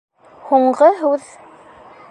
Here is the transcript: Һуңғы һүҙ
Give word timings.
Һуңғы 0.47 0.89
һүҙ 1.03 1.31